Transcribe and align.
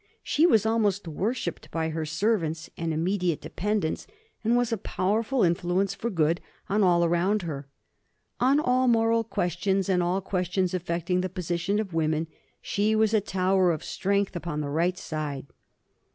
She 0.23 0.47
was 0.47 0.65
almost 0.65 1.07
worshipped 1.07 1.69
by 1.69 1.89
her 1.89 2.07
servants 2.07 2.71
and 2.75 2.91
immediate 2.91 3.39
dependents, 3.39 4.07
and 4.43 4.57
was 4.57 4.73
a 4.73 4.77
powerful 4.77 5.43
influence 5.43 5.93
for 5.93 6.09
good 6.09 6.41
on 6.67 6.81
all 6.81 7.05
around 7.05 7.43
her. 7.43 7.67
On 8.39 8.59
all 8.59 8.87
moral 8.87 9.23
questions, 9.23 9.89
and 9.89 10.01
all 10.01 10.19
questions 10.19 10.73
affecting 10.73 11.21
the 11.21 11.29
position 11.29 11.79
of 11.79 11.93
women, 11.93 12.25
she 12.63 12.95
was 12.95 13.13
a 13.13 13.21
tower 13.21 13.69
of 13.71 13.83
strength 13.83 14.35
upon 14.35 14.59
the 14.61 14.69
right 14.71 14.97
side. 14.97 15.45